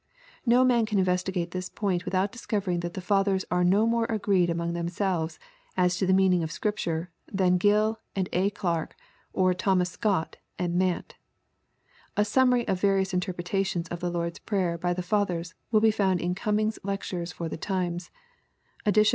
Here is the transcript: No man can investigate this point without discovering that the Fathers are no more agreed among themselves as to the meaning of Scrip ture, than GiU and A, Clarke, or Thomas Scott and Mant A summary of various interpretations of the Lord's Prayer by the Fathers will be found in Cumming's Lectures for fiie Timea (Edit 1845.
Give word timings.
No 0.47 0.63
man 0.65 0.87
can 0.87 0.97
investigate 0.97 1.51
this 1.51 1.69
point 1.69 2.05
without 2.05 2.31
discovering 2.31 2.79
that 2.79 2.95
the 2.95 3.01
Fathers 3.05 3.45
are 3.51 3.63
no 3.63 3.85
more 3.85 4.05
agreed 4.05 4.49
among 4.49 4.73
themselves 4.73 5.37
as 5.77 5.95
to 5.97 6.07
the 6.07 6.11
meaning 6.13 6.41
of 6.41 6.51
Scrip 6.51 6.77
ture, 6.77 7.11
than 7.31 7.59
GiU 7.59 7.97
and 8.15 8.27
A, 8.33 8.49
Clarke, 8.49 8.95
or 9.31 9.53
Thomas 9.53 9.91
Scott 9.91 10.37
and 10.57 10.73
Mant 10.73 11.13
A 12.17 12.25
summary 12.25 12.67
of 12.67 12.81
various 12.81 13.13
interpretations 13.13 13.87
of 13.89 13.99
the 13.99 14.09
Lord's 14.09 14.39
Prayer 14.39 14.75
by 14.75 14.91
the 14.95 15.03
Fathers 15.03 15.53
will 15.69 15.81
be 15.81 15.91
found 15.91 16.19
in 16.19 16.33
Cumming's 16.33 16.79
Lectures 16.81 17.31
for 17.31 17.47
fiie 17.47 17.59
Timea 17.59 18.09
(Edit 18.81 18.97
1845. 19.03 19.07